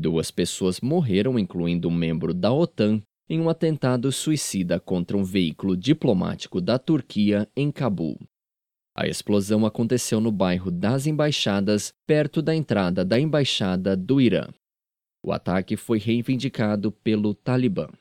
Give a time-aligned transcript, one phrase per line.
[0.00, 5.76] Duas pessoas morreram, incluindo um membro da OTAN, em um atentado suicida contra um veículo
[5.76, 8.18] diplomático da Turquia em Cabul.
[8.96, 14.48] A explosão aconteceu no bairro das Embaixadas, perto da entrada da embaixada do Irã.
[15.22, 17.88] O ataque foi reivindicado pelo Talibã.